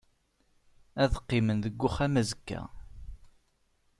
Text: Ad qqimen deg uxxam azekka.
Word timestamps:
Ad 1.03 1.11
qqimen 1.21 1.57
deg 1.61 1.81
uxxam 1.87 2.13
azekka. 2.21 2.61